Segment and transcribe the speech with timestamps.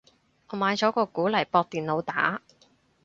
[0.47, 2.41] 我買咗個鼓嚟駁電腦打